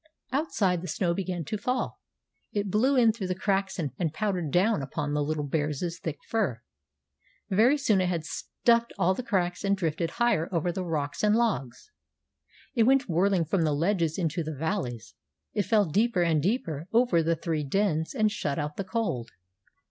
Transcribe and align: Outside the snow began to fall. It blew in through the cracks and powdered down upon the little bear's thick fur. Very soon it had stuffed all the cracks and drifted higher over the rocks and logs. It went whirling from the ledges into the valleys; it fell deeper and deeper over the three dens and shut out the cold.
Outside 0.31 0.81
the 0.81 0.87
snow 0.87 1.13
began 1.13 1.45
to 1.45 1.59
fall. 1.59 1.99
It 2.51 2.71
blew 2.71 2.95
in 2.95 3.11
through 3.11 3.27
the 3.27 3.35
cracks 3.35 3.77
and 3.77 3.91
powdered 4.11 4.49
down 4.49 4.81
upon 4.81 5.13
the 5.13 5.21
little 5.21 5.43
bear's 5.43 5.83
thick 5.99 6.17
fur. 6.27 6.63
Very 7.51 7.77
soon 7.77 8.01
it 8.01 8.09
had 8.09 8.25
stuffed 8.25 8.91
all 8.97 9.13
the 9.13 9.21
cracks 9.21 9.63
and 9.63 9.77
drifted 9.77 10.09
higher 10.17 10.49
over 10.51 10.71
the 10.71 10.83
rocks 10.83 11.23
and 11.23 11.35
logs. 11.35 11.91
It 12.73 12.85
went 12.87 13.07
whirling 13.07 13.45
from 13.45 13.61
the 13.61 13.75
ledges 13.75 14.17
into 14.17 14.41
the 14.43 14.55
valleys; 14.55 15.13
it 15.53 15.65
fell 15.65 15.85
deeper 15.85 16.23
and 16.23 16.41
deeper 16.41 16.87
over 16.91 17.21
the 17.21 17.35
three 17.35 17.63
dens 17.63 18.15
and 18.15 18.31
shut 18.31 18.57
out 18.57 18.77
the 18.77 18.83
cold. 18.83 19.29